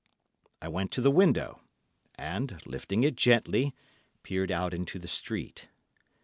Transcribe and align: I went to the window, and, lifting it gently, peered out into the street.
I 0.63 0.67
went 0.67 0.89
to 0.93 1.01
the 1.01 1.11
window, 1.11 1.61
and, 2.15 2.59
lifting 2.65 3.03
it 3.03 3.15
gently, 3.15 3.75
peered 4.23 4.49
out 4.49 4.73
into 4.73 4.97
the 4.97 5.07
street. 5.07 5.67